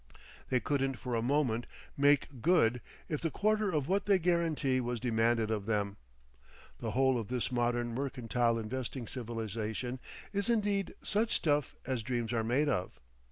They 0.49 0.59
couldn't 0.59 0.97
for 0.97 1.13
a 1.13 1.21
moment 1.21 1.67
"make 1.95 2.41
good" 2.41 2.81
if 3.07 3.21
the 3.21 3.29
quarter 3.29 3.69
of 3.69 3.87
what 3.87 4.07
they 4.07 4.17
guarantee 4.17 4.81
was 4.81 4.99
demanded 4.99 5.51
of 5.51 5.67
them. 5.67 5.97
The 6.79 6.89
whole 6.97 7.19
of 7.19 7.27
this 7.27 7.51
modern 7.51 7.93
mercantile 7.93 8.57
investing 8.57 9.07
civilisation 9.07 9.99
is 10.33 10.49
indeed 10.49 10.95
such 11.03 11.35
stuff 11.35 11.75
as 11.85 12.01
dreams 12.01 12.33
are 12.33 12.43
made 12.43 12.67
of. 12.67 12.99